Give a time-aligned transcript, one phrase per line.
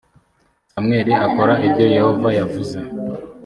[0.71, 2.77] samweli akora ibyo yehova yavuze